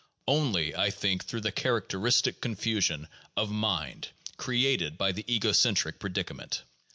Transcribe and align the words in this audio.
Only, 0.27 0.75
I 0.75 0.89
think, 0.89 1.25
through 1.25 1.41
the 1.41 1.51
characteristic 1.51 2.41
confusion 2.41 3.07
of 3.37 3.51
mind 3.51 4.07
created 4.35 4.97
by 4.97 5.11
the 5.11 5.23
ego 5.31 5.51
centric 5.51 5.99
predicament. 5.99 6.63